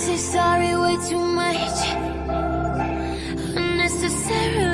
[0.00, 1.78] say sorry way too much.
[3.54, 4.69] Unnecessary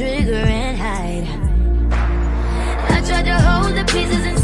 [0.00, 1.28] trigger and hide.
[2.88, 4.39] I tried to hold the pieces